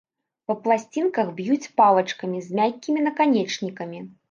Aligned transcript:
Па 0.51 0.53
пласцінках 0.63 1.29
б'юць 1.41 1.71
палачкамі 1.83 2.43
з 2.47 2.59
мяккімі 2.63 3.07
наканечнікамі. 3.11 4.05